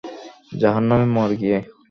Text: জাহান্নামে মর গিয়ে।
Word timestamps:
জাহান্নামে 0.53 1.07
মর 1.15 1.29
গিয়ে। 1.41 1.57